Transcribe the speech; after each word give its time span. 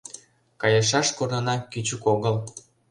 Кайышаш 0.61 1.07
корнына 1.17 1.55
кӱчык 1.71 2.03
огыл. 2.13 2.35